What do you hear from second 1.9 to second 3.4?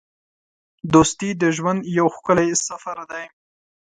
یو ښکلی سفر دی.